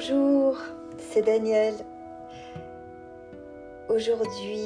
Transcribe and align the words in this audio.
Bonjour, 0.00 0.56
c'est 0.96 1.20
Daniel. 1.20 1.74
Aujourd'hui, 3.90 4.62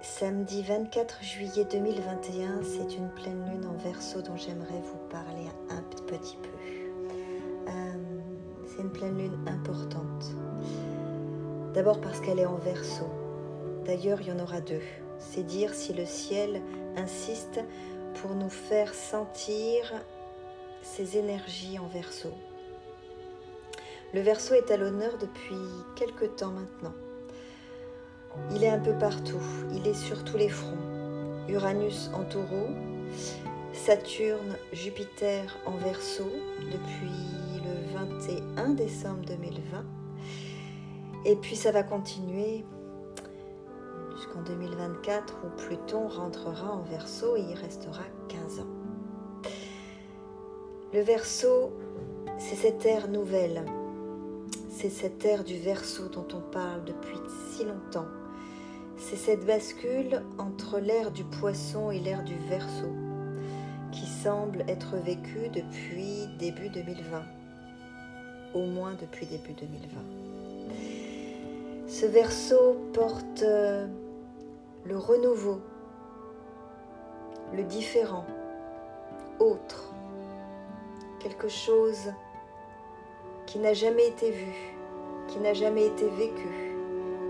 samedi 0.00 0.62
24 0.62 1.22
juillet 1.22 1.66
2021, 1.70 2.62
c'est 2.62 2.96
une 2.96 3.10
pleine 3.10 3.44
lune 3.50 3.66
en 3.66 3.74
verso 3.74 4.22
dont 4.22 4.38
j'aimerais 4.38 4.80
vous 4.80 5.06
parler 5.10 5.48
un 5.68 5.82
petit 6.06 6.38
peu. 6.38 6.48
Euh, 7.68 7.72
c'est 8.66 8.80
une 8.80 8.90
pleine 8.90 9.18
lune 9.18 9.36
importante. 9.46 10.30
D'abord 11.74 12.00
parce 12.00 12.20
qu'elle 12.20 12.38
est 12.38 12.46
en 12.46 12.56
verso. 12.56 13.04
D'ailleurs, 13.84 14.22
il 14.22 14.28
y 14.28 14.32
en 14.32 14.38
aura 14.38 14.62
deux. 14.62 14.82
C'est 15.18 15.44
dire 15.44 15.74
si 15.74 15.92
le 15.92 16.06
ciel 16.06 16.62
insiste 16.96 17.60
pour 18.14 18.34
nous 18.34 18.48
faire 18.48 18.94
sentir 18.94 19.92
ces 20.80 21.18
énergies 21.18 21.78
en 21.78 21.86
verso. 21.88 22.32
Le 24.14 24.20
verso 24.20 24.52
est 24.52 24.70
à 24.70 24.76
l'honneur 24.76 25.16
depuis 25.18 25.56
quelque 25.96 26.26
temps 26.26 26.50
maintenant. 26.50 26.92
Il 28.50 28.62
est 28.62 28.68
un 28.68 28.78
peu 28.78 28.92
partout, 28.98 29.40
il 29.72 29.86
est 29.86 29.94
sur 29.94 30.22
tous 30.22 30.36
les 30.36 30.50
fronts. 30.50 30.76
Uranus 31.48 32.10
en 32.12 32.24
taureau, 32.24 32.68
Saturne, 33.72 34.58
Jupiter 34.74 35.58
en 35.64 35.76
verso 35.78 36.24
depuis 36.60 37.08
le 37.64 37.98
21 37.98 38.74
décembre 38.74 39.24
2020. 39.24 39.82
Et 41.24 41.36
puis 41.36 41.56
ça 41.56 41.72
va 41.72 41.82
continuer 41.82 42.66
jusqu'en 44.14 44.42
2024 44.42 45.38
où 45.42 45.56
Pluton 45.56 46.06
rentrera 46.08 46.70
en 46.70 46.82
verso 46.82 47.34
et 47.36 47.40
il 47.40 47.54
restera 47.54 48.02
15 48.28 48.60
ans. 48.60 49.50
Le 50.92 51.00
verso, 51.00 51.72
c'est 52.36 52.56
cette 52.56 52.84
ère 52.84 53.08
nouvelle 53.08 53.64
c'est 54.72 54.88
cette 54.88 55.24
ère 55.24 55.44
du 55.44 55.58
verso 55.58 56.08
dont 56.08 56.26
on 56.34 56.40
parle 56.40 56.84
depuis 56.84 57.18
si 57.50 57.64
longtemps. 57.64 58.08
C'est 58.96 59.16
cette 59.16 59.44
bascule 59.44 60.22
entre 60.38 60.78
l'ère 60.78 61.10
du 61.10 61.24
poisson 61.24 61.90
et 61.90 62.00
l'ère 62.00 62.24
du 62.24 62.36
verso 62.48 62.88
qui 63.92 64.06
semble 64.06 64.64
être 64.68 64.96
vécue 64.96 65.50
depuis 65.50 66.26
début 66.38 66.70
2020, 66.70 67.22
au 68.54 68.64
moins 68.64 68.94
depuis 68.98 69.26
début 69.26 69.52
2020. 69.52 70.00
Ce 71.86 72.06
verso 72.06 72.76
porte 72.94 73.42
euh, 73.42 73.86
le 74.84 74.96
renouveau, 74.96 75.60
le 77.54 77.64
différent, 77.64 78.24
autre, 79.38 79.92
quelque 81.20 81.48
chose 81.48 82.10
qui 83.52 83.58
n'a 83.58 83.74
jamais 83.74 84.08
été 84.08 84.30
vu, 84.30 84.54
qui 85.28 85.38
n'a 85.38 85.52
jamais 85.52 85.84
été 85.84 86.08
vécu, 86.08 86.74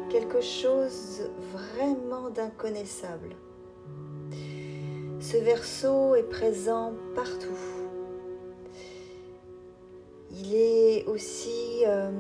quelque 0.09 0.41
chose 0.41 1.29
vraiment 1.53 2.31
d'inconnaissable. 2.31 3.35
Ce 5.19 5.37
verso 5.39 6.15
est 6.15 6.23
présent 6.23 6.93
partout. 7.17 7.59
Il 10.31 10.55
est 10.55 11.05
aussi 11.07 11.83
euh, 11.89 12.13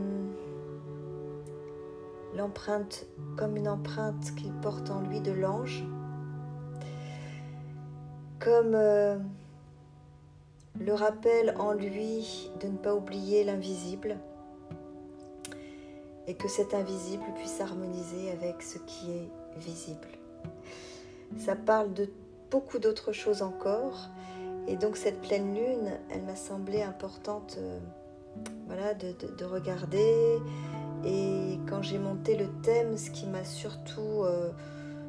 l'empreinte, 2.36 3.06
comme 3.36 3.56
une 3.56 3.68
empreinte 3.68 4.34
qu'il 4.34 4.52
porte 4.54 4.90
en 4.90 5.02
lui 5.02 5.20
de 5.20 5.30
l'ange, 5.30 5.84
comme 8.40 8.74
euh, 8.74 9.16
le 10.84 10.94
rappel 10.94 11.54
en 11.58 11.72
lui 11.72 12.50
de 12.60 12.68
ne 12.68 12.76
pas 12.76 12.94
oublier 12.94 13.44
l'invisible 13.44 14.16
et 16.26 16.34
que 16.34 16.48
cet 16.48 16.74
invisible 16.74 17.24
puisse 17.36 17.60
harmoniser 17.60 18.30
avec 18.30 18.62
ce 18.62 18.78
qui 18.78 19.10
est 19.10 19.28
visible. 19.58 20.08
Ça 21.38 21.56
parle 21.56 21.92
de 21.94 22.08
beaucoup 22.50 22.78
d'autres 22.78 23.12
choses 23.12 23.42
encore 23.42 24.08
et 24.68 24.76
donc 24.76 24.96
cette 24.96 25.20
pleine 25.20 25.54
lune, 25.54 25.98
elle 26.10 26.22
m'a 26.22 26.36
semblé 26.36 26.82
importante 26.82 27.58
euh, 27.58 27.78
de, 28.94 29.44
regarder 29.44 30.38
et 31.04 31.58
quand 31.68 31.82
j'ai 31.82 31.98
monté 31.98 32.36
le 32.36 32.48
thème, 32.62 32.96
ce 32.96 33.10
qui 33.10 33.26
m'a 33.26 33.44
surtout, 33.44 34.22
euh, 34.22 34.50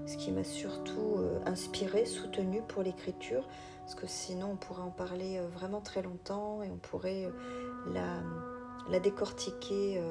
ce 0.05 0.17
qui 0.17 0.31
m'a 0.31 0.43
surtout 0.43 1.15
euh, 1.17 1.39
inspiré, 1.45 2.05
soutenu 2.05 2.61
pour 2.67 2.83
l'écriture, 2.83 3.47
parce 3.81 3.95
que 3.95 4.07
sinon 4.07 4.51
on 4.53 4.55
pourrait 4.55 4.81
en 4.81 4.91
parler 4.91 5.37
euh, 5.37 5.47
vraiment 5.47 5.81
très 5.81 6.01
longtemps 6.01 6.61
et 6.63 6.69
on 6.69 6.77
pourrait 6.77 7.25
euh, 7.25 7.93
la, 8.89 8.99
décortiquer 8.99 10.01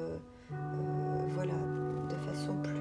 voilà, 1.29 1.53
de 2.09 2.15
façon 2.27 2.55
plus, 2.61 2.73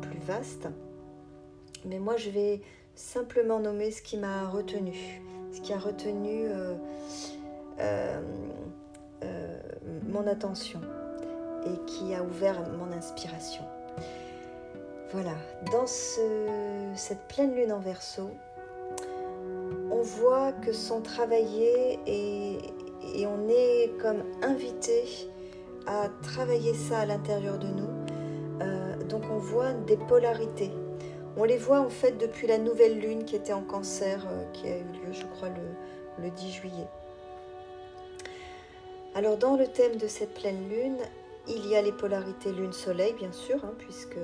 plus, 0.00 0.20
vaste. 0.20 0.68
Mais 1.84 1.98
moi 1.98 2.16
je 2.16 2.30
vais 2.30 2.60
simplement 2.94 3.58
nommer 3.58 3.90
ce 3.90 4.02
qui 4.02 4.16
m'a 4.16 4.48
retenu, 4.48 5.20
ce 5.52 5.60
qui 5.60 5.72
a 5.72 5.78
retenu 5.78 6.46
mon 10.08 10.26
attention 10.26 10.80
et 11.64 11.84
qui 11.86 12.14
a 12.14 12.22
ouvert 12.22 12.60
mon 12.78 12.92
inspiration. 12.92 13.64
Voilà, 15.12 15.34
dans 15.70 15.86
cette 15.86 17.28
pleine 17.28 17.54
lune 17.54 17.70
en 17.70 17.80
verso, 17.80 18.30
on 19.90 20.00
voit 20.00 20.52
que 20.52 20.72
sont 20.72 21.02
travaillés 21.02 21.98
et, 22.06 23.26
on 23.26 23.46
est 23.50 23.92
comme 24.00 24.22
invité 24.42 25.04
à 25.86 26.08
travailler 26.22 26.72
ça 26.72 27.00
à 27.00 27.06
l'intérieur 27.06 27.58
de 27.58 27.66
nous. 27.66 27.90
Euh, 28.62 28.96
donc 29.04 29.24
on 29.30 29.36
voit 29.36 29.74
des 29.74 29.98
polarités. 29.98 30.70
On 31.36 31.44
les 31.44 31.58
voit 31.58 31.80
en 31.80 31.90
fait 31.90 32.12
depuis 32.12 32.46
la 32.46 32.56
nouvelle 32.56 32.98
lune 32.98 33.24
qui 33.24 33.36
était 33.36 33.52
en 33.52 33.62
cancer, 33.62 34.26
euh, 34.26 34.50
qui 34.52 34.66
a 34.66 34.78
eu 34.78 34.82
lieu 34.82 35.12
je 35.12 35.26
crois 35.26 35.48
le, 36.20 36.30
10 36.30 36.52
juillet. 36.52 36.88
Alors 39.14 39.36
dans 39.36 39.56
le 39.56 39.66
thème 39.66 39.96
de 39.96 40.06
cette 40.06 40.32
pleine 40.32 40.70
lune, 40.70 40.96
il 41.48 41.66
y 41.66 41.76
a 41.76 41.82
les 41.82 41.92
polarités 41.92 42.50
lune-soleil 42.50 43.12
bien 43.12 43.32
sûr, 43.32 43.62
hein, 43.62 43.74
puisque 43.78 44.18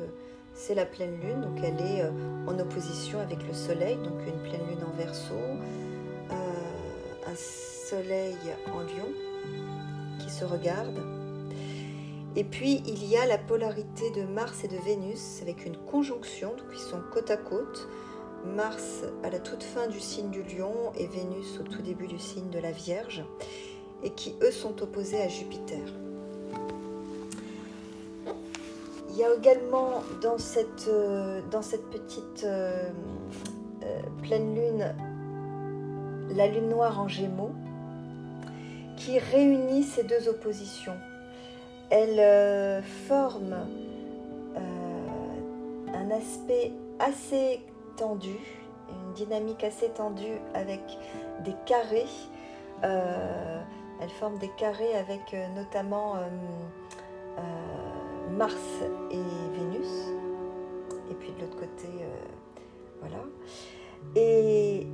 c'est 0.59 0.75
la 0.75 0.85
pleine 0.85 1.19
lune, 1.21 1.41
donc 1.41 1.59
elle 1.63 1.81
est 1.81 2.03
euh, 2.03 2.11
en 2.47 2.59
opposition 2.59 3.21
avec 3.21 3.47
le 3.47 3.55
soleil, 3.55 3.97
donc 3.97 4.21
une 4.27 4.43
pleine 4.43 4.67
lune 4.69 4.85
en 4.85 4.97
verso, 4.97 5.35
euh, 5.35 6.35
un 7.27 7.35
soleil 7.37 8.37
en 8.75 8.81
lion 8.81 9.09
qui 10.19 10.29
se 10.29 10.45
regarde. 10.45 11.01
Et 12.35 12.45
puis 12.45 12.83
il 12.87 13.05
y 13.05 13.17
a 13.17 13.25
la 13.25 13.39
polarité 13.39 14.11
de 14.11 14.25
Mars 14.25 14.65
et 14.65 14.69
de 14.69 14.77
Vénus 14.77 15.41
avec 15.43 15.65
une 15.65 15.77
conjonction, 15.77 16.51
donc 16.51 16.67
ils 16.73 16.79
sont 16.79 17.01
côte 17.13 17.31
à 17.31 17.37
côte. 17.37 17.89
Mars 18.45 19.03
à 19.25 19.31
la 19.31 19.41
toute 19.41 19.65
fin 19.65 19.89
du 19.89 19.99
signe 19.99 20.31
du 20.31 20.43
lion 20.43 20.93
et 20.97 21.07
Vénus 21.07 21.59
au 21.61 21.65
tout 21.65 21.83
début 21.83 22.07
du 22.07 22.19
signe 22.19 22.51
de 22.51 22.59
la 22.59 22.71
Vierge, 22.71 23.25
et 24.03 24.11
qui 24.11 24.37
eux 24.43 24.53
sont 24.53 24.81
opposés 24.83 25.21
à 25.21 25.29
Jupiter. 25.29 25.87
Y 29.19 29.25
a 29.25 29.35
également 29.35 30.03
dans 30.23 30.39
cette, 30.39 30.87
euh, 30.89 31.41
dans 31.51 31.63
cette 31.63 31.91
petite 31.91 32.45
euh, 32.45 32.91
euh, 33.83 34.01
pleine 34.23 34.55
lune 34.55 34.95
la 36.37 36.47
lune 36.47 36.69
noire 36.69 37.01
en 37.01 37.09
gémeaux 37.09 37.51
qui 38.97 39.19
réunit 39.19 39.83
ces 39.83 40.05
deux 40.05 40.29
oppositions. 40.29 40.97
Elle 41.91 42.83
forme 43.09 43.57
un 45.95 46.11
aspect 46.11 46.73
assez 46.99 47.61
tendu, 47.97 48.37
une 48.91 49.15
dynamique 49.15 49.65
assez 49.65 49.89
tendue 49.89 50.39
avec 50.53 50.83
des 51.45 51.55
carrés. 51.65 52.05
elle 52.83 54.11
forme 54.21 54.37
des 54.39 54.51
carrés 54.59 54.95
avec 54.95 55.35
notamment 55.55 56.17
Mars 58.39 58.55
et 59.11 59.17
Vénus. 59.59 59.89
Et 61.11 61.15
puis 61.15 61.33
de 61.33 61.41
l'autre 61.41 61.57
côté, 61.57 61.89
euh, 61.89 63.01
voilà. 63.01 63.25
Et 64.15 64.87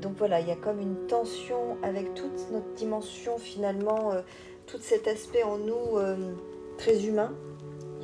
donc 0.00 0.16
voilà, 0.16 0.38
il 0.38 0.46
y 0.46 0.52
a 0.52 0.56
comme 0.56 0.78
une 0.78 1.08
tension 1.08 1.76
avec 1.82 2.14
toute 2.14 2.52
notre 2.52 2.72
dimension 2.74 3.36
finalement, 3.36 4.12
euh, 4.12 4.20
tout 4.66 4.78
cet 4.80 5.08
aspect 5.08 5.42
en 5.42 5.58
nous 5.58 5.96
euh, 5.96 6.34
très 6.76 7.04
humain, 7.04 7.34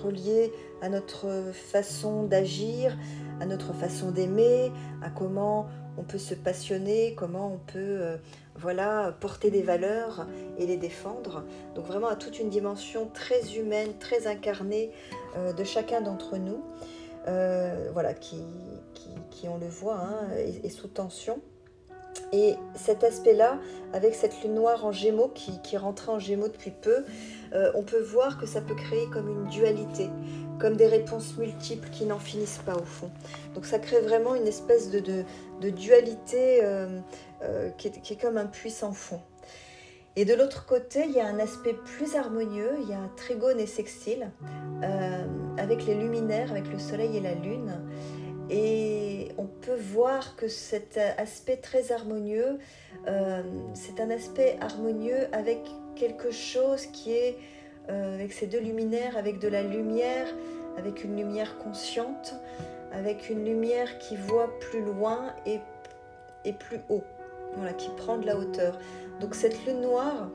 relié 0.03 0.53
à 0.83 0.89
notre 0.89 1.53
façon 1.53 2.25
d'agir, 2.25 2.99
à 3.41 3.47
notre 3.47 3.75
façon 3.75 4.11
d'aimer, 4.11 4.73
à 5.03 5.11
comment 5.11 5.69
on 5.97 6.03
peut 6.03 6.19
se 6.19 6.35
passionner, 6.35 7.15
comment 7.17 7.53
on 7.55 7.59
peut 7.73 8.17
voilà, 8.57 9.15
porter 9.21 9.51
des 9.51 9.63
valeurs 9.63 10.27
et 10.59 10.67
les 10.67 10.77
défendre. 10.77 11.45
Donc 11.75 11.87
vraiment 11.87 12.09
à 12.09 12.17
toute 12.17 12.39
une 12.39 12.51
dimension 12.51 13.09
très 13.13 13.57
humaine, 13.57 13.99
très 13.99 14.27
incarnée 14.27 14.91
euh, 15.37 15.53
de 15.53 15.65
chacun 15.65 16.01
d'entre 16.01 16.37
nous, 16.37 16.63
euh, 17.27 17.91
voilà, 17.93 18.15
qui, 18.15 18.43
qui, 19.31 19.49
on 19.49 19.59
le 19.59 19.67
voit, 19.67 19.97
hein, 19.97 20.29
est, 20.37 20.69
sous 20.71 20.89
tension. 20.89 21.41
Et 22.33 22.55
cet 22.75 23.05
aspect-là, 23.05 23.59
avec 23.93 24.15
cette 24.15 24.43
lune 24.43 24.55
noire 24.55 24.87
en 24.87 24.93
gémeaux 24.93 25.29
qui, 25.29 25.61
qui 25.63 25.77
rentrée 25.77 26.13
en 26.13 26.19
gémeaux 26.19 26.49
depuis 26.49 26.71
peu, 26.71 27.05
euh, 27.55 27.71
on 27.75 27.83
peut 27.83 28.01
voir 28.01 28.39
que 28.39 28.47
ça 28.47 28.61
peut 28.61 28.75
créer 28.75 29.07
comme 29.13 29.29
une 29.29 29.49
dualité, 29.49 30.09
comme 30.59 30.77
des 30.77 30.87
réponses 30.87 31.37
multiples 31.37 31.89
qui 31.91 32.05
n'en 32.05 32.19
finissent 32.19 32.61
pas 32.65 32.77
au 32.77 32.85
fond. 32.85 33.11
Donc 33.55 33.67
ça 33.67 33.79
crée 33.79 34.01
vraiment 34.01 34.35
une 34.35 34.47
espèce 34.47 34.91
de, 34.91 35.25
dualité 35.61 36.61
euh, 36.63 37.01
euh, 37.43 37.71
qui, 37.71 37.89
est, 37.89 38.21
comme 38.21 38.37
un 38.37 38.47
puissant 38.47 38.93
fond. 38.93 39.21
Et 40.17 40.25
de 40.25 40.35
l'autre 40.35 40.65
côté, 40.65 41.05
il 41.07 41.13
y 41.13 41.21
a 41.21 41.27
un 41.27 41.41
aspect 41.41 41.75
plus 41.75 42.15
harmonieux, 42.15 42.77
il 42.83 42.89
y 42.89 42.93
a 42.93 42.99
un 42.99 43.11
trigone 43.17 43.59
et 43.59 43.67
sextile, 43.67 44.31
avec 45.57 45.87
les 45.87 45.95
luminaires, 45.95 46.53
avec 46.53 46.71
le 46.71 46.79
soleil 46.79 47.17
et 47.17 47.21
la 47.21 47.35
lune. 47.35 47.83
Et 48.49 49.33
on 49.39 49.47
peut 49.47 49.75
voir 49.75 50.37
que 50.37 50.47
cet 50.47 50.99
aspect 50.99 51.57
très 51.57 51.91
harmonieux, 51.91 52.59
c'est 53.75 54.01
un 54.01 54.11
aspect 54.11 54.57
harmonieux 54.61 55.27
avec 55.33 55.59
quelque 55.97 56.31
chose 56.31 56.87
qui 56.87 57.13
est 57.13 57.37
euh, 57.89 58.15
avec 58.15 58.33
ces 58.33 58.47
deux 58.47 58.61
luminaires, 58.61 59.17
avec 59.17 59.39
de 59.39 59.49
la 59.49 59.63
lumière, 59.63 60.27
avec 60.77 61.05
une 61.05 61.17
lumière 61.17 61.59
consciente, 61.59 62.35
avec 62.93 63.29
une 63.29 63.45
lumière 63.45 63.99
qui 63.99 64.17
voit 64.17 64.51
plus 64.61 64.83
loin 64.83 65.35
et, 65.47 65.61
et 66.45 66.53
plus 66.53 66.81
haut, 66.89 67.05
voilà, 67.57 67.73
qui 67.73 67.91
prend 67.97 68.19
de 68.19 68.27
la 68.27 68.37
hauteur. 68.37 68.79
Donc 69.21 69.35
cette 69.35 69.65
lune 69.67 69.81
noire, 69.81 70.29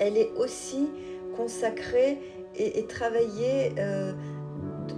elle 0.00 0.16
est 0.16 0.30
aussi 0.36 0.88
consacrée 1.36 2.18
et, 2.56 2.84
travaillée 2.86 3.72
euh, 3.78 4.12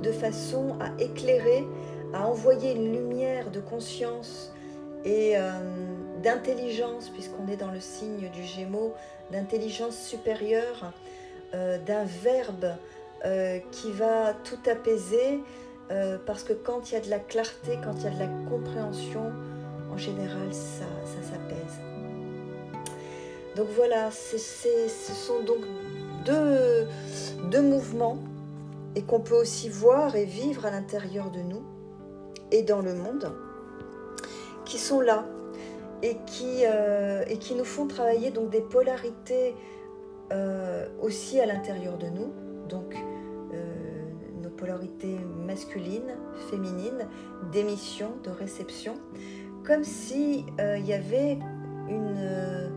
de 0.02 0.12
façon 0.12 0.76
à 0.80 0.90
éclairer, 1.02 1.64
à 2.14 2.26
envoyer 2.26 2.72
une 2.74 2.92
lumière 2.92 3.50
de 3.50 3.60
conscience 3.60 4.52
et 5.04 5.32
euh, 5.36 5.50
d'intelligence, 6.22 7.10
puisqu'on 7.10 7.48
est 7.48 7.56
dans 7.56 7.70
le 7.70 7.80
signe 7.80 8.30
du 8.30 8.42
Gémeaux, 8.42 8.94
d'intelligence 9.30 9.96
supérieure, 9.96 10.92
euh, 11.52 11.78
d'un 11.78 12.04
verbe 12.04 12.76
euh, 13.24 13.58
qui 13.72 13.90
va 13.90 14.34
tout 14.44 14.70
apaiser, 14.70 15.40
euh, 15.90 16.16
parce 16.24 16.44
que 16.44 16.52
quand 16.52 16.90
il 16.90 16.94
y 16.94 16.96
a 16.96 17.00
de 17.00 17.10
la 17.10 17.18
clarté, 17.18 17.76
quand 17.82 17.94
il 17.98 18.04
y 18.04 18.06
a 18.06 18.10
de 18.10 18.20
la 18.20 18.28
compréhension, 18.48 19.32
en 19.92 19.96
général, 19.96 20.52
ça, 20.52 20.86
s'apaise. 21.20 21.80
Donc 23.56 23.66
voilà, 23.74 24.12
ce 24.12 24.38
sont 24.38 25.40
donc 25.40 25.64
deux, 26.24 27.60
mouvements 27.60 28.18
et 28.94 29.02
qu'on 29.02 29.18
peut 29.18 29.34
aussi 29.34 29.68
voir 29.68 30.14
et 30.14 30.26
vivre 30.26 30.66
à 30.66 30.70
l'intérieur 30.70 31.32
de 31.32 31.40
nous 31.40 31.64
et 32.52 32.62
dans 32.62 32.80
le 32.80 32.94
monde, 32.94 33.32
qui 34.64 34.78
sont 34.78 35.00
là 35.00 35.24
et 36.02 36.16
qui, 36.26 36.62
et 36.62 37.38
qui 37.38 37.56
nous 37.56 37.64
font 37.64 37.88
travailler 37.88 38.30
donc 38.30 38.50
des 38.50 38.60
polarités 38.60 39.56
euh, 40.32 40.88
aussi 41.00 41.40
à 41.40 41.46
l'intérieur 41.46 41.98
de 41.98 42.06
nous, 42.06 42.32
donc 42.68 42.96
euh, 43.52 43.56
nos 44.42 44.50
polarités 44.50 45.18
masculines, 45.46 46.16
féminines, 46.50 47.06
d'émission, 47.52 48.12
de 48.24 48.30
réception, 48.30 48.94
comme 49.64 49.84
si 49.84 50.44
il 50.58 50.86
y 50.86 50.94
avait 50.94 51.38
une, 51.88 52.70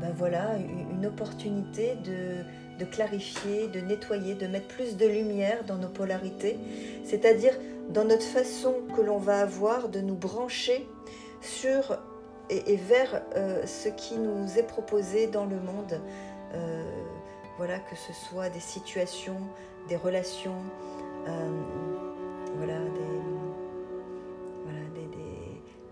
ben 0.00 0.12
voilà, 0.14 0.56
une 0.58 1.06
opportunité 1.06 1.94
de, 1.96 2.84
clarifier, 2.84 3.68
de 3.68 3.80
nettoyer, 3.80 4.34
de 4.34 4.46
mettre 4.46 4.68
plus 4.68 4.96
de 4.96 5.06
lumière 5.06 5.64
dans 5.64 5.76
nos 5.76 5.88
polarités, 5.88 6.58
c'est-à-dire 7.04 7.54
dans 7.88 8.04
notre 8.04 8.24
façon 8.24 8.74
que 8.96 9.00
l'on 9.00 9.18
va 9.18 9.40
avoir 9.40 9.88
de 9.88 10.00
nous 10.00 10.14
brancher 10.14 10.86
sur 11.40 11.98
et, 12.50 12.76
vers 12.76 13.22
euh, 13.36 13.64
ce 13.66 13.88
qui 13.88 14.16
nous 14.16 14.58
est 14.58 14.66
proposé 14.66 15.26
dans 15.26 15.44
le 15.44 15.56
monde. 15.56 16.00
Euh, 16.54 16.79
voilà, 17.60 17.78
que 17.78 17.94
ce 17.94 18.14
soit 18.14 18.48
des 18.48 18.58
situations, 18.58 19.36
des 19.86 19.96
relations, 19.96 20.62
euh, 21.28 21.50
voilà, 22.56 22.78
des, 22.78 23.20
voilà 24.64 24.80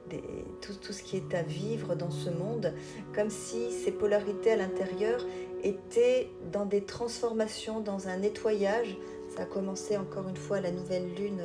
des, 0.09 0.23
tout, 0.63 0.95
ce 0.95 1.03
qui 1.03 1.19
est 1.19 1.35
à 1.35 1.43
vivre 1.43 1.95
dans 1.95 2.11
ce 2.11 2.31
monde, 2.31 2.73
comme 3.15 3.29
si 3.29 3.71
ces 3.71 3.93
polarités 3.93 4.53
à 4.53 4.57
l'intérieur 4.57 5.21
étaient 5.63 6.31
dans 6.51 6.65
des 6.65 6.85
transformations, 6.85 7.81
dans 7.81 8.09
un 8.09 8.17
nettoyage. 8.17 8.97
Ça 9.37 9.43
a 9.43 9.45
commencé 9.45 9.99
encore 9.99 10.27
une 10.27 10.39
fois 10.39 10.63
la 10.63 10.71
nouvelle 10.71 11.15
lune 11.17 11.43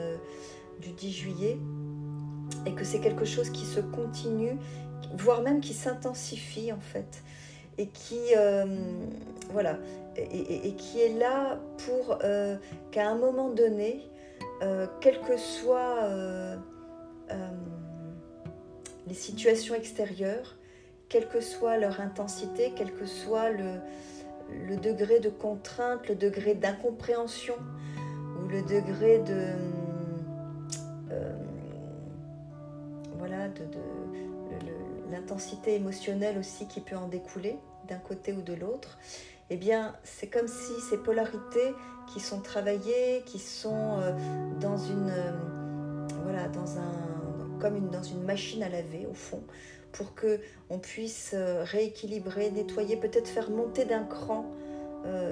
du 0.79 0.91
10 0.91 1.11
juillet, 1.11 1.57
et 2.65 2.71
que 2.71 2.85
c'est 2.85 3.01
quelque 3.01 3.25
chose 3.25 3.49
qui 3.49 3.65
se 3.65 3.81
continue 3.81 4.57
voire 5.17 5.41
même 5.41 5.59
qui 5.59 5.73
s'intensifie 5.73 6.71
en 6.71 6.79
fait, 6.79 7.23
et 7.77 7.87
qui, 7.87 8.19
euh, 8.37 8.65
voilà, 9.51 9.79
et, 10.17 10.73
qui 10.75 11.01
est 11.01 11.17
là 11.17 11.59
pour 11.85 12.19
euh, 12.23 12.57
qu'à 12.91 13.09
un 13.09 13.15
moment 13.15 13.49
donné, 13.49 14.01
euh, 14.61 14.87
quelles 15.01 15.21
que 15.21 15.37
soient 15.37 16.09
les 19.07 19.13
situations 19.13 19.75
extérieures, 19.75 20.55
quelle 21.09 21.27
que 21.27 21.41
soit 21.41 21.77
leur 21.77 21.99
intensité, 21.99 22.73
quel 22.75 22.93
que 22.93 23.05
soit 23.05 23.49
le, 23.49 23.79
le 24.67 24.77
degré 24.77 25.19
de 25.19 25.29
contrainte, 25.29 26.07
le 26.07 26.15
degré 26.15 26.53
d'incompréhension 26.53 27.55
ou 28.39 28.47
le 28.47 28.61
degré 28.61 29.19
de... 29.19 29.47
voilà, 33.17 33.47
de, 33.49 33.63
l'intensité 35.11 35.75
émotionnelle 35.75 36.37
aussi 36.37 36.67
qui 36.67 36.81
peut 36.81 36.97
en 36.97 37.07
découler 37.07 37.57
d'un 37.87 37.97
côté 37.97 38.33
ou 38.33 38.41
de 38.41 38.53
l'autre, 38.53 38.97
eh 39.49 39.57
bien, 39.57 39.93
c'est 40.03 40.27
comme 40.27 40.47
si 40.47 40.73
ces 40.89 40.97
polarités 40.97 41.75
qui 42.07 42.19
sont 42.19 42.39
travaillées, 42.41 43.23
qui 43.25 43.39
sont 43.39 43.99
euh, 43.99 44.11
dans 44.59 44.77
une, 44.77 45.09
euh, 45.09 45.31
voilà, 46.23 46.47
dans 46.47 46.77
un, 46.77 47.59
comme 47.59 47.75
une, 47.75 47.89
dans 47.89 48.03
une 48.03 48.23
machine 48.23 48.63
à 48.63 48.69
laver 48.69 49.07
au 49.09 49.13
fond, 49.13 49.43
pour 49.91 50.15
que 50.15 50.39
on 50.69 50.79
puisse 50.79 51.31
euh, 51.33 51.63
rééquilibrer, 51.63 52.51
nettoyer, 52.51 52.97
peut-être 52.97 53.27
faire 53.27 53.49
monter 53.49 53.85
d'un 53.85 54.03
cran, 54.03 54.45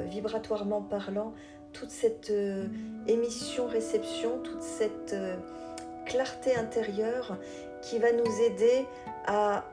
vibratoirement 0.09 0.81
parlant, 0.81 1.33
toute 1.71 1.91
cette 1.91 2.29
émission-réception, 3.07 4.39
toute 4.43 4.61
cette 4.61 5.15
clarté 6.05 6.53
intérieure 6.53 7.37
qui 7.81 7.97
va 7.97 8.11
nous 8.11 8.41
aider 8.41 8.85
à 9.25 9.63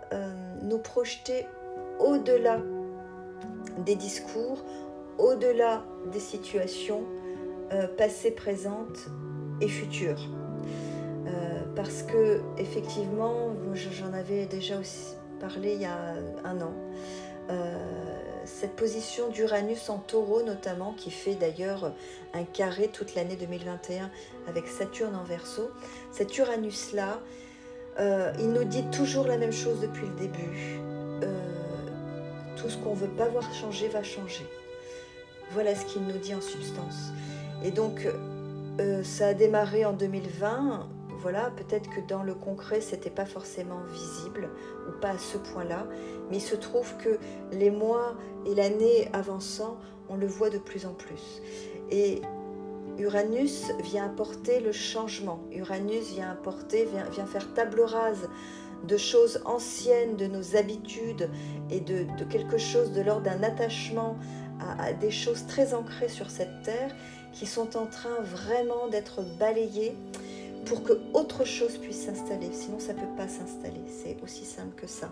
nous 0.62 0.78
projeter 0.78 1.49
au-delà 1.99 2.61
des 3.85 3.94
discours, 3.94 4.64
au-delà 5.18 5.85
des 6.12 6.20
situations 6.20 7.02
euh, 7.73 7.87
passées, 7.88 8.30
présentes 8.30 9.08
et 9.61 9.68
futures. 9.68 10.28
Euh, 11.26 11.62
parce 11.75 12.02
que 12.02 12.40
effectivement, 12.56 13.54
j'en 13.75 14.12
avais 14.12 14.47
déjà 14.47 14.78
aussi 14.78 15.14
parlé 15.40 15.75
il 15.75 15.82
y 15.82 15.87
a 15.87 16.14
un 16.44 16.61
an, 16.61 16.73
cette 18.44 18.76
position 18.76 19.28
d'Uranus 19.28 19.90
en 19.90 19.99
taureau 19.99 20.42
notamment, 20.42 20.94
qui 20.94 21.11
fait 21.11 21.35
d'ailleurs 21.35 21.92
un 22.35 22.44
carré 22.44 22.88
toute 22.88 23.14
l'année 23.14 23.37
2021 23.37 24.11
avec 24.49 24.66
Saturne 24.66 25.14
en 25.14 25.25
verso, 25.25 25.70
cet 26.11 26.37
Uranus-là, 26.38 27.20
euh, 28.00 28.32
il 28.38 28.52
nous 28.52 28.64
dit 28.64 28.85
toujours 28.90 29.26
la 29.26 29.37
même 29.37 29.52
chose 29.52 29.80
depuis 29.80 30.06
le 30.06 30.14
début. 30.14 30.80
Tout 32.60 32.68
ce 32.68 32.76
qu'on 32.76 32.90
ne 32.90 33.00
veut 33.00 33.08
pas 33.08 33.28
voir 33.28 33.52
changer 33.54 33.88
va 33.88 34.02
changer. 34.02 34.46
Voilà 35.52 35.74
ce 35.74 35.84
qu'il 35.86 36.02
nous 36.02 36.18
dit 36.18 36.34
en 36.34 36.40
substance. 36.40 37.12
Et 37.64 37.70
donc, 37.70 38.06
euh, 38.80 39.02
ça 39.02 39.28
a 39.28 39.34
démarré 39.34 39.84
en 39.84 39.92
2020. 39.92 40.88
Voilà, 41.20 41.50
peut-être 41.56 41.90
que 41.90 42.00
dans 42.00 42.22
le 42.22 42.34
concret, 42.34 42.80
c'était 42.80 43.10
pas 43.10 43.26
forcément 43.26 43.80
visible 43.92 44.50
ou 44.88 45.00
pas 45.00 45.10
à 45.10 45.18
ce 45.18 45.36
point-là, 45.36 45.86
mais 46.30 46.36
il 46.36 46.40
se 46.40 46.54
trouve 46.54 46.96
que 46.96 47.18
les 47.50 47.70
mois 47.70 48.14
et 48.46 48.54
l'année 48.54 49.08
avançant, 49.12 49.78
on 50.08 50.16
le 50.16 50.26
voit 50.26 50.50
de 50.50 50.58
plus 50.58 50.86
en 50.86 50.92
plus. 50.92 51.42
Et 51.90 52.22
Uranus 52.98 53.70
vient 53.82 54.06
apporter 54.06 54.60
le 54.60 54.72
changement. 54.72 55.40
Uranus 55.52 56.10
vient 56.12 56.30
apporter, 56.30 56.88
vient, 57.12 57.26
faire 57.26 57.52
table 57.54 57.80
rase 57.80 58.28
de 58.85 58.97
choses 58.97 59.40
anciennes, 59.44 60.16
de 60.16 60.26
nos 60.26 60.56
habitudes 60.56 61.28
et 61.70 61.80
de, 61.80 62.06
quelque 62.30 62.58
chose 62.58 62.92
de 62.92 63.02
l'ordre 63.02 63.23
d'un 63.23 63.42
attachement 63.42 64.16
à, 64.61 64.92
des 64.92 65.11
choses 65.11 65.47
très 65.47 65.75
ancrées 65.75 66.08
sur 66.08 66.30
cette 66.30 66.62
terre 66.62 66.94
qui 67.32 67.47
sont 67.47 67.76
en 67.76 67.87
train 67.87 68.20
vraiment 68.23 68.88
d'être 68.88 69.23
balayées 69.38 69.94
pour 70.66 70.82
que 70.82 70.92
autre 71.14 71.44
chose 71.44 71.78
puisse 71.78 72.06
s'installer. 72.06 72.50
Sinon, 72.52 72.78
ça 72.78 72.92
ne 72.92 73.00
peut 73.00 73.16
pas 73.16 73.28
s'installer. 73.28 73.80
C'est 73.88 74.16
aussi 74.23 74.44
simple 74.44 74.75
que 74.75 74.87
ça. 74.87 75.11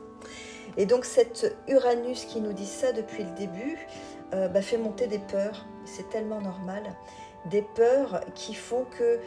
Et 0.76 0.86
donc, 0.86 1.04
cette 1.04 1.56
Uranus 1.68 2.24
qui 2.24 2.40
nous 2.40 2.52
dit 2.52 2.66
ça 2.66 2.92
depuis 2.92 3.22
le 3.22 3.30
début 3.30 3.78
euh, 4.34 4.48
bah, 4.48 4.60
fait 4.60 4.76
monter 4.76 5.06
des 5.06 5.20
peurs. 5.20 5.64
C'est 5.84 6.08
tellement 6.10 6.40
normal 6.40 6.82
des 7.50 7.62
peurs 7.62 8.20
qui 8.34 8.54
font 8.54 8.84
que 8.98 9.18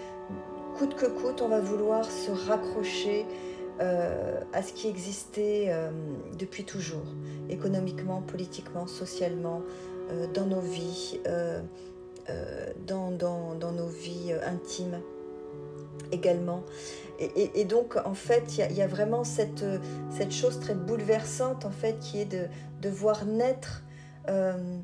coûte 0.77 0.95
que 0.95 1.05
coûte, 1.05 1.41
on 1.41 1.47
va 1.47 1.59
vouloir 1.59 2.09
se 2.09 2.31
raccrocher 2.31 3.25
à 3.79 4.61
ce 4.61 4.73
qui 4.73 4.87
existait 4.87 5.73
depuis 6.37 6.65
toujours, 6.65 7.05
économiquement, 7.49 8.21
politiquement, 8.21 8.87
socialement, 8.87 9.61
dans 10.33 10.45
nos 10.45 10.59
vies, 10.59 11.19
dans, 12.87 13.11
dans, 13.11 13.71
nos 13.71 13.87
vies 13.87 14.33
intimes 14.45 14.99
également. 16.11 16.63
Et, 17.19 17.65
donc, 17.65 17.95
en 18.05 18.13
fait, 18.13 18.57
il 18.57 18.75
y, 18.75 18.81
a 18.81 18.87
vraiment 18.87 19.23
cette, 19.23 19.65
cette 20.09 20.31
chose 20.31 20.59
très 20.59 20.75
bouleversante, 20.75 21.65
en 21.65 21.71
fait, 21.71 21.99
qui 21.99 22.19
est 22.19 22.25
de, 22.25 22.47
de 22.81 22.89
voir 22.89 23.25
naître 23.25 23.83
euh, 24.29 24.77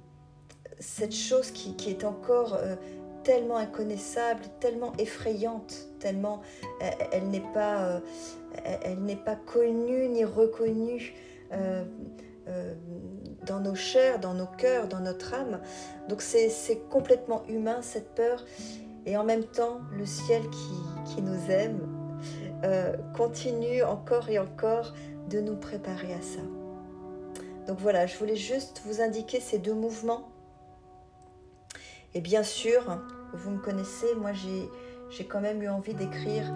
cette 0.80 1.16
chose 1.16 1.52
qui, 1.52 1.76
qui 1.76 1.90
est 1.90 2.04
encore 2.04 2.56
euh, 2.56 2.76
tellement 3.26 3.58
inconnaissable, 3.58 4.44
tellement 4.62 4.94
effrayante, 4.98 5.90
tellement 6.00 6.42
euh, 6.82 6.90
elle, 7.12 7.28
n'est 7.28 7.44
pas, 7.54 8.02
elle 8.84 9.00
n'est 9.00 9.18
pas 9.18 9.36
connue 9.36 10.08
ni 10.08 10.24
reconnue 10.24 11.14
dans 13.46 13.60
nos 13.60 13.76
chairs, 13.76 14.20
dans 14.20 14.34
nos 14.34 14.46
cœurs, 14.46 14.88
dans 14.88 15.02
notre 15.02 15.34
âme. 15.34 15.60
Donc 16.08 16.22
c'est 16.22 16.80
complètement 16.90 17.44
humain 17.48 17.82
cette 17.82 18.16
peur. 18.16 18.46
Et 19.06 19.18
en 19.18 19.24
même 19.24 19.44
temps, 19.44 19.82
le 19.92 20.06
ciel 20.06 20.42
qui, 20.50 21.14
qui 21.14 21.22
nous 21.22 21.52
aime 21.52 21.80
continue 23.16 23.84
encore 23.84 24.30
et 24.30 24.40
encore 24.40 24.94
de 25.30 25.40
nous 25.40 25.56
préparer 25.56 26.14
à 26.14 26.22
ça. 26.22 26.42
Donc 27.68 27.80
voilà, 27.80 28.06
je 28.06 28.18
voulais 28.18 28.36
juste 28.36 28.82
vous 28.86 29.02
indiquer 29.02 29.40
ces 29.40 29.58
deux 29.58 29.74
mouvements. 29.74 30.30
Et 32.14 32.22
bien 32.22 32.44
sûr, 32.44 33.00
vous 33.36 33.52
me 33.52 33.60
connaissez, 33.60 34.16
moi 34.16 34.32
j'ai 34.34 35.26
quand 35.26 35.42
même 35.42 35.62
eu 35.62 35.70
envie 35.70 35.94
d'écrire 35.94 36.52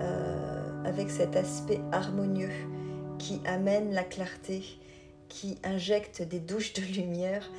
euh, 0.00 0.84
avec 0.84 1.10
cet 1.10 1.36
aspect 1.36 1.80
harmonieux 1.92 2.52
qui 3.18 3.40
amène 3.46 3.92
la 3.92 4.04
clarté, 4.04 4.62
qui 5.28 5.58
injecte 5.64 6.22
des 6.22 6.40
douches 6.40 6.74
de 6.74 6.82
lumière 6.82 7.50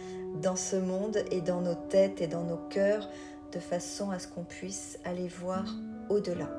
dans 0.42 0.56
ce 0.56 0.76
monde 0.76 1.18
et 1.32 1.42
dans 1.42 1.62
nos 1.62 1.76
têtes 1.76 2.22
et 2.22 2.28
dans 2.28 2.44
nos 2.44 2.60
cœurs, 2.70 3.10
de 3.52 3.60
façon 3.60 4.12
à 4.12 4.20
ce 4.20 4.28
qu'on 4.28 4.44
puisse 4.44 5.00
aller 5.06 5.28
voir 5.28 5.66
au-delà. 6.10 6.50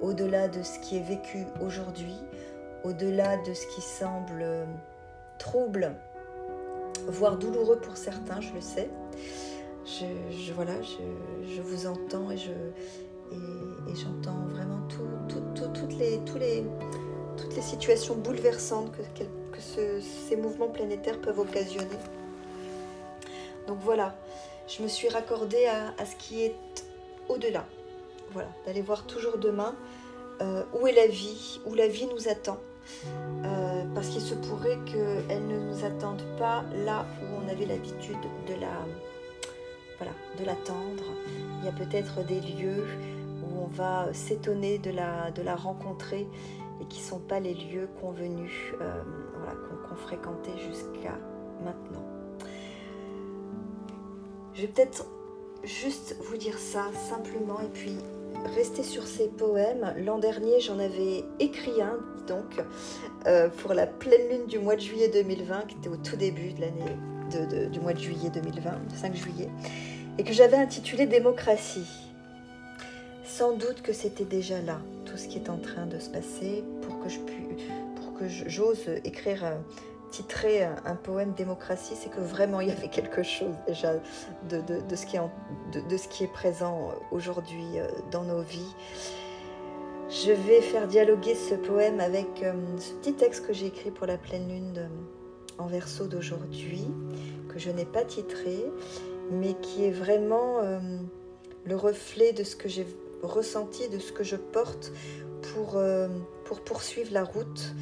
Au-delà 0.00 0.48
de 0.48 0.62
ce 0.62 0.78
qui 0.80 0.96
est 0.96 1.02
vécu 1.02 1.44
aujourd'hui, 1.60 2.16
au-delà 2.84 3.36
de 3.36 3.52
ce 3.52 3.66
qui 3.66 3.82
semble 3.82 4.66
trouble, 5.38 5.94
voire 7.06 7.36
douloureux 7.36 7.78
pour 7.78 7.96
certains, 7.96 8.40
je 8.40 8.52
le 8.54 8.60
sais. 8.60 8.88
Je, 9.98 10.52
voilà, 10.52 10.74
je, 10.82 11.60
vous 11.60 11.86
entends 11.86 12.30
et 12.30 12.36
je 12.38 12.52
j'entends 13.94 14.46
vraiment 14.50 14.80
toutes, 14.88 15.98
les, 15.98 16.20
les, 16.38 16.64
toutes 17.36 17.56
les 17.56 17.62
situations 17.62 18.14
bouleversantes 18.14 18.92
que, 18.92 19.22
que 19.24 20.00
ces 20.00 20.36
mouvements 20.36 20.68
planétaires 20.68 21.20
peuvent 21.20 21.40
occasionner. 21.40 21.98
Donc 23.66 23.78
voilà, 23.82 24.16
je 24.68 24.82
me 24.82 24.88
suis 24.88 25.08
raccordée 25.08 25.66
à, 25.66 26.04
ce 26.04 26.14
qui 26.16 26.42
est 26.42 26.54
au-delà. 27.28 27.66
Voilà, 28.32 28.48
d'aller 28.66 28.82
voir 28.82 29.06
toujours 29.06 29.38
demain 29.38 29.74
euh, 30.40 30.62
où 30.72 30.86
est 30.86 30.92
la 30.92 31.08
vie, 31.08 31.60
où 31.66 31.74
la 31.74 31.88
vie 31.88 32.06
nous 32.06 32.28
attend. 32.28 32.58
Euh, 33.44 33.84
parce 33.94 34.08
qu'il 34.08 34.20
se 34.20 34.34
pourrait 34.34 34.78
qu'elles 34.86 35.46
ne 35.46 35.58
nous 35.58 35.84
attendent 35.84 36.24
pas 36.38 36.64
là 36.84 37.06
où 37.22 37.44
on 37.44 37.48
avait 37.48 37.66
l'habitude 37.66 38.16
de 38.46 38.54
la 38.54 38.86
voilà, 40.00 40.14
de 40.38 40.44
l'attendre. 40.44 41.04
Il 41.60 41.66
y 41.66 41.68
a 41.68 41.72
peut-être 41.72 42.24
des 42.24 42.40
lieux 42.40 42.86
où 43.42 43.62
on 43.62 43.66
va 43.66 44.12
s'étonner 44.12 44.78
de 44.78 44.90
la, 44.90 45.30
de 45.30 45.42
la 45.42 45.54
rencontrer 45.54 46.26
et 46.80 46.84
qui 46.86 47.00
ne 47.00 47.04
sont 47.04 47.18
pas 47.18 47.38
les 47.38 47.54
lieux 47.54 47.88
convenus 48.00 48.72
euh, 48.80 49.02
voilà, 49.36 49.52
qu'on 49.86 49.94
fréquentait 49.94 50.58
jusqu'à 50.58 51.18
maintenant. 51.62 52.04
Je 54.54 54.62
vais 54.62 54.68
peut-être 54.68 55.06
juste 55.64 56.16
vous 56.20 56.36
dire 56.36 56.58
ça 56.58 56.86
simplement 57.08 57.60
et 57.60 57.68
puis 57.68 57.96
rester 58.54 58.82
sur 58.82 59.06
ces 59.06 59.28
poèmes. 59.28 59.94
L'an 59.98 60.18
dernier, 60.18 60.60
j'en 60.60 60.78
avais 60.78 61.24
écrit 61.38 61.82
un, 61.82 61.98
donc, 62.26 62.62
euh, 63.26 63.48
pour 63.48 63.74
la 63.74 63.86
pleine 63.86 64.28
lune 64.30 64.46
du 64.46 64.58
mois 64.58 64.76
de 64.76 64.80
juillet 64.80 65.08
2020, 65.08 65.66
qui 65.66 65.76
était 65.76 65.88
au 65.88 65.96
tout 65.96 66.16
début 66.16 66.52
de 66.54 66.62
l'année 66.62 66.96
du 67.70 67.80
mois 67.80 67.92
de 67.92 67.98
juillet 67.98 68.30
2020, 68.30 68.70
le 68.90 68.96
5 68.96 69.14
juillet, 69.14 69.48
et 70.18 70.24
que 70.24 70.32
j'avais 70.32 70.56
intitulé 70.56 71.06
Démocratie. 71.06 71.88
Sans 73.24 73.52
doute 73.52 73.82
que 73.82 73.92
c'était 73.92 74.24
déjà 74.24 74.60
là, 74.60 74.80
tout 75.04 75.16
ce 75.16 75.28
qui 75.28 75.38
est 75.38 75.48
en 75.48 75.58
train 75.58 75.86
de 75.86 75.98
se 75.98 76.10
passer, 76.10 76.64
pour 76.82 76.98
que 77.00 77.08
je 77.08 77.18
puisse, 77.20 77.62
pour 77.96 78.14
que 78.14 78.28
j'ose 78.28 78.88
écrire 79.04 79.44
titrer 80.10 80.64
un 80.64 80.96
poème 80.96 81.32
démocratie, 81.32 81.94
c'est 81.94 82.10
que 82.10 82.20
vraiment 82.20 82.60
il 82.60 82.68
y 82.68 82.72
avait 82.72 82.88
quelque 82.88 83.22
chose 83.22 83.54
déjà 83.66 83.94
de, 84.48 84.96
ce, 84.96 85.06
qui 85.06 85.16
est 85.16 86.26
de, 86.26 86.32
présent 86.32 86.90
aujourd'hui 87.12 87.78
euh, 87.78 87.86
dans 88.10 88.24
nos 88.24 88.42
vies. 88.42 88.74
Je 90.08 90.32
vais 90.32 90.60
faire 90.60 90.88
dialoguer 90.88 91.36
ce 91.36 91.54
poème 91.54 92.00
avec 92.00 92.42
euh, 92.42 92.52
ce 92.78 92.92
petit 92.94 93.14
texte 93.14 93.46
que 93.46 93.52
j'ai 93.52 93.66
écrit 93.66 93.92
pour 93.92 94.06
la 94.06 94.18
pleine 94.18 94.48
lune 94.48 94.88
en 95.58 95.66
verso 95.66 96.06
d'aujourd'hui, 96.06 96.84
que 97.48 97.58
je 97.58 97.70
n'ai 97.70 97.84
pas 97.84 98.04
titré, 98.04 98.64
mais 99.30 99.54
qui 99.60 99.84
est 99.84 99.90
vraiment 99.90 100.58
euh, 100.60 100.78
le 101.64 101.76
reflet 101.76 102.32
de 102.32 102.44
ce 102.44 102.56
que 102.56 102.68
j'ai 102.68 102.86
ressenti, 103.22 103.88
de 103.88 103.98
ce 103.98 104.12
que 104.12 104.24
je 104.24 104.36
porte 104.36 104.92
pour, 105.52 105.78
pour 106.44 106.60
poursuivre 106.62 107.12
la 107.12 107.24
route 107.24 107.74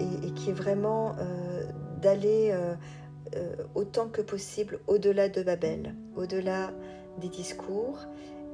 et, 0.00 0.32
qui 0.32 0.50
est 0.50 0.54
vraiment 0.54 1.14
euh, 1.18 1.64
d'aller 2.00 2.50
euh, 2.52 2.74
euh, 3.36 3.56
autant 3.74 4.08
que 4.08 4.22
possible 4.22 4.80
au-delà 4.86 5.28
de 5.28 5.42
Babel, 5.42 5.94
au-delà 6.16 6.72
des 7.20 7.28
discours 7.28 7.98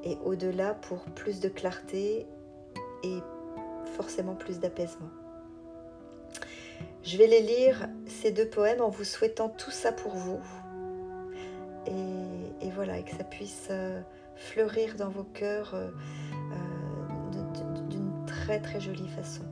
et 0.05 0.17
au-delà 0.25 0.75
pour 0.75 1.01
plus 1.05 1.41
de 1.41 1.49
clarté 1.49 2.27
et 3.03 3.19
forcément 3.97 4.35
plus 4.35 4.59
d'apaisement. 4.61 5.09
Je 7.03 7.17
vais 7.17 7.27
les 7.27 7.41
lire, 7.41 7.89
ces 8.07 8.33
deux 8.33 8.49
poèmes, 8.49 8.81
en 8.81 8.89
vous 8.89 9.05
souhaitant 9.05 9.49
tout 9.49 9.71
ça 9.71 9.93
pour 9.93 10.15
vous. 10.15 10.41
Et, 11.87 12.71
voilà, 12.75 12.99
et 12.99 13.03
que 13.03 13.13
ça 13.17 13.25
puisse 13.25 13.71
fleurir 14.37 14.97
dans 14.97 15.09
vos 15.09 15.25
cœurs 15.25 15.75
d'une 17.89 18.27
très 18.27 18.61
très 18.61 18.81
jolie 18.81 19.09
façon. 19.09 19.43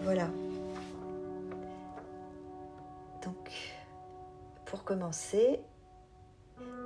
Voilà. 0.00 0.28
Donc, 3.22 3.50
pour 4.64 4.84
commencer, 4.84 5.60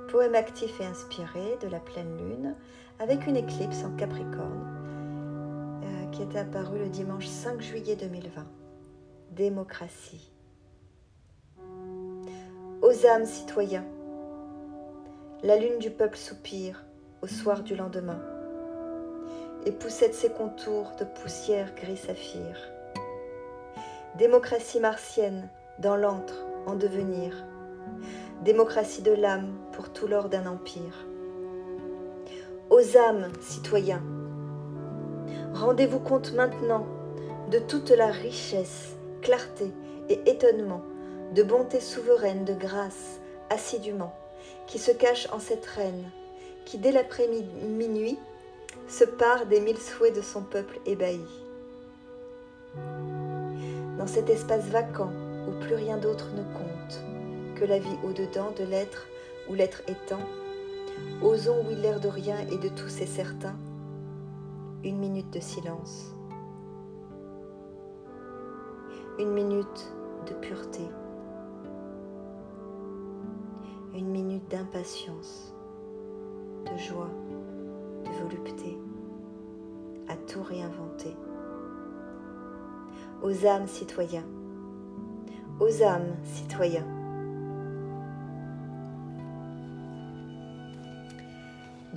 poème 0.09 0.35
actif 0.35 0.81
et 0.81 0.85
inspiré 0.85 1.57
de 1.61 1.67
la 1.67 1.79
pleine 1.79 2.17
lune 2.17 2.55
avec 2.99 3.25
une 3.27 3.37
éclipse 3.37 3.83
en 3.83 3.95
Capricorne 3.95 4.65
euh, 4.65 4.80
qui 6.11 6.21
est 6.21 6.37
apparue 6.37 6.79
le 6.79 6.89
dimanche 6.89 7.27
5 7.27 7.61
juillet 7.61 7.95
2020. 7.95 8.45
Démocratie. 9.31 10.31
Aux 12.81 13.05
âmes 13.05 13.25
citoyens, 13.25 13.85
la 15.43 15.57
lune 15.57 15.79
du 15.79 15.89
peuple 15.89 16.17
soupire 16.17 16.83
au 17.21 17.27
soir 17.27 17.63
du 17.63 17.75
lendemain 17.75 18.19
et 19.65 19.71
poussette 19.71 20.15
ses 20.15 20.31
contours 20.31 20.91
de 20.99 21.05
poussière 21.05 21.73
gris 21.75 21.97
saphir 21.97 22.57
Démocratie 24.17 24.79
martienne 24.79 25.49
dans 25.79 25.95
l'antre 25.95 26.45
en 26.65 26.75
devenir. 26.75 27.45
Démocratie 28.43 29.01
de 29.01 29.13
l'âme 29.13 29.55
pour 29.71 29.93
tout 29.93 30.07
l'or 30.07 30.27
d'un 30.27 30.45
empire. 30.47 31.07
Aux 32.69 32.97
âmes, 32.97 33.31
citoyens, 33.39 34.03
rendez-vous 35.61 35.99
compte 35.99 36.33
maintenant 36.33 36.87
de 37.51 37.59
toute 37.59 37.91
la 37.91 38.07
richesse, 38.07 38.95
clarté 39.21 39.71
et 40.09 40.19
étonnement, 40.25 40.81
de 41.35 41.43
bonté 41.43 41.79
souveraine, 41.79 42.45
de 42.45 42.53
grâce, 42.53 43.19
assidûment, 43.51 44.15
qui 44.65 44.79
se 44.79 44.91
cache 44.91 45.27
en 45.31 45.39
cette 45.39 45.65
reine, 45.65 46.09
qui 46.65 46.79
dès 46.79 46.91
l'après-minuit 46.91 48.17
se 48.87 49.03
part 49.03 49.45
des 49.45 49.61
mille 49.61 49.77
souhaits 49.77 50.15
de 50.15 50.21
son 50.21 50.41
peuple 50.41 50.79
ébahi. 50.87 51.21
Dans 53.99 54.07
cet 54.07 54.29
espace 54.29 54.65
vacant 54.65 55.11
où 55.47 55.63
plus 55.63 55.75
rien 55.75 55.97
d'autre 55.97 56.29
ne 56.33 56.43
compte 56.57 57.01
que 57.55 57.65
la 57.65 57.77
vie 57.77 57.97
au-dedans 58.03 58.51
de 58.57 58.63
l'être 58.63 59.07
ou 59.47 59.53
l'être 59.53 59.83
étant, 59.87 60.25
osons 61.21 61.63
où 61.67 61.71
il 61.71 61.81
l'air 61.81 61.99
de 61.99 62.07
rien 62.07 62.39
et 62.51 62.57
de 62.57 62.69
tout 62.69 62.89
c'est 62.89 63.05
certain, 63.05 63.53
une 64.83 64.97
minute 64.97 65.29
de 65.31 65.39
silence, 65.39 66.15
une 69.19 69.31
minute 69.31 69.93
de 70.27 70.33
pureté, 70.35 70.87
une 73.93 74.07
minute 74.07 74.49
d'impatience, 74.49 75.53
de 76.65 76.77
joie, 76.77 77.09
de 78.05 78.11
volupté, 78.23 78.77
tout 80.27 80.43
réinventer. 80.43 81.15
Aux 83.21 83.45
âmes 83.45 83.67
citoyens, 83.67 84.25
aux 85.59 85.83
âmes 85.83 86.15
citoyens. 86.23 87.00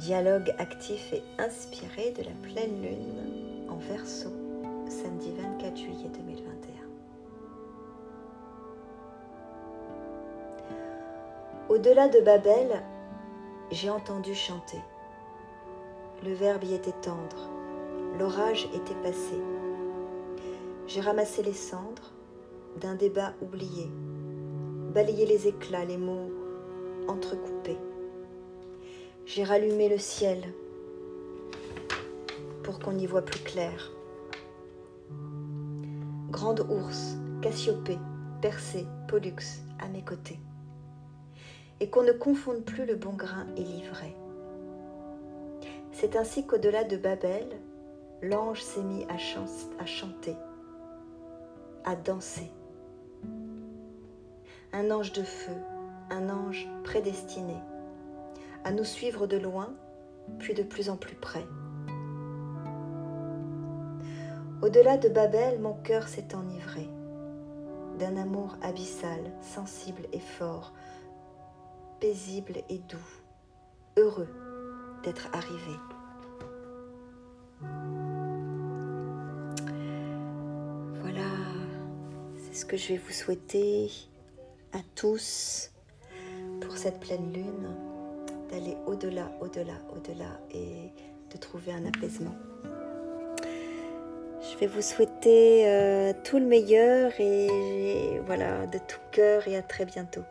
Dialogue 0.05 0.55
actif 0.59 1.15
et 1.15 1.23
inspiré 1.39 2.11
de 2.11 2.23
la 2.25 2.33
pleine 2.43 2.83
lune 2.83 3.71
en 3.71 3.77
verso, 3.77 4.29
samedi 4.87 5.33
24 5.35 5.77
juillet 5.79 6.11
2021. 6.13 6.45
Au-delà 11.71 12.09
de 12.09 12.21
Babel, 12.21 12.83
j'ai 13.71 13.89
entendu 13.89 14.35
chanter. 14.35 14.77
Le 16.23 16.35
verbe 16.35 16.65
y 16.65 16.75
était 16.75 16.93
tendre, 17.01 17.49
l'orage 18.19 18.69
était 18.75 19.01
passé. 19.03 19.41
J'ai 20.87 21.01
ramassé 21.01 21.43
les 21.43 21.55
cendres 21.55 22.13
d'un 22.79 22.95
débat 22.95 23.33
oublié, 23.41 23.91
balayé 24.93 25.25
les 25.25 25.49
éclats, 25.49 25.87
les 25.87 25.97
mots 25.97 26.31
entrecoupés. 27.09 27.79
J'ai 29.27 29.43
rallumé 29.43 29.89
le 29.89 29.97
ciel 29.97 30.45
pour 32.63 32.79
qu'on 32.79 32.99
y 32.99 33.07
voit 33.07 33.25
plus 33.25 33.41
clair. 33.41 33.91
Grande 36.29 36.61
ours, 36.69 37.17
Cassiopée, 37.41 37.99
Persée, 38.43 38.87
Pollux 39.09 39.63
à 39.81 39.89
mes 39.89 40.05
côtés. 40.05 40.39
Et 41.81 41.89
qu'on 41.89 42.03
ne 42.03 42.13
confonde 42.13 42.65
plus 42.65 42.85
le 42.85 42.97
bon 42.97 43.15
grain 43.15 43.47
et 43.57 43.65
l'ivraie. 43.65 44.15
C'est 45.93 46.17
ainsi 46.17 46.47
qu'au-delà 46.47 46.85
de 46.85 46.99
Babel, 46.99 47.49
l'ange 48.21 48.61
s'est 48.61 48.83
mis 48.83 49.07
à, 49.07 49.17
chanter, 49.87 50.37
à 51.85 51.97
danser. 51.97 52.51
Un 54.75 54.91
ange 54.91 55.13
de 55.13 55.23
feu, 55.23 55.57
un 56.11 56.29
ange 56.29 56.69
prédestiné 56.85 57.57
à 58.65 58.73
nous 58.73 58.85
suivre 58.85 59.27
de 59.27 59.37
loin, 59.37 59.75
puis 60.39 60.55
de 60.55 60.63
plus 60.63 60.89
en 60.89 60.97
plus 60.97 61.17
près. 61.17 61.47
Au-delà 64.63 64.97
de 64.97 65.09
Babel, 65.09 65.61
mon 65.61 65.75
cœur 65.75 66.09
s'est 66.09 66.35
enivré 66.35 66.89
d'un 67.99 68.17
amour 68.17 68.57
abyssal, 68.63 69.21
sensible 69.41 70.07
et 70.13 70.21
fort, 70.21 70.73
paisible 72.01 72.55
et 72.69 72.79
doux, 72.79 73.11
heureux 73.97 74.29
d'être 75.05 75.29
arrivé. 75.33 75.79
Voilà, 81.01 81.31
c'est 82.39 82.55
ce 82.55 82.65
que 82.65 82.77
je 82.77 82.89
vais 82.89 82.99
vous 82.99 83.13
souhaiter 83.13 83.91
à 84.73 84.79
tous 84.97 85.71
pour 86.61 86.77
cette 86.77 87.01
pleine 87.01 87.33
lune, 87.33 87.69
d'aller 88.55 88.77
au-delà, 88.87 89.31
au-delà, 89.41 89.75
au-delà 89.95 90.39
et 90.53 90.93
de 91.33 91.39
trouver 91.39 91.73
un 91.73 91.87
apaisement. 91.87 92.35
Je 94.41 94.59
vais 94.59 94.67
vous 94.67 94.83
souhaiter 94.83 95.67
euh, 95.67 96.13
tout 96.23 96.39
le 96.39 96.47
meilleur 96.47 97.13
et 97.19 98.21
voilà, 98.27 98.67
de 98.67 98.79
tout 98.79 99.01
cœur 99.11 99.49
et 99.49 99.57
à 99.57 99.63
très 99.63 99.85
bientôt. 99.85 100.23